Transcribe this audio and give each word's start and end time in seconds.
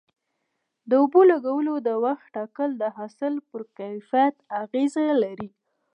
د 0.89 0.91
اوبو 1.01 1.21
لګولو 1.31 1.73
د 1.87 1.89
وخت 2.05 2.25
ټاکل 2.35 2.69
د 2.81 2.83
حاصل 2.97 3.33
پر 3.49 3.61
کیفیت 3.77 4.35
اغیزه 4.61 5.05
لري. 5.23 5.49